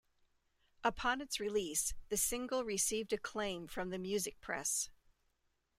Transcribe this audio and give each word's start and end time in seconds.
Upon 0.83 1.21
its 1.21 1.39
release 1.39 1.93
the 2.09 2.17
single 2.17 2.63
received 2.63 3.13
acclaim 3.13 3.67
from 3.67 3.91
the 3.91 3.99
music 3.99 4.39
press. 4.41 4.89